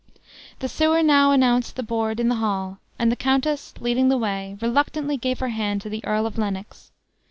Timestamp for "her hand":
5.37-5.79